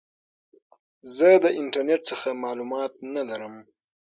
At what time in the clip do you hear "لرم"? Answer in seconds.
3.29-3.55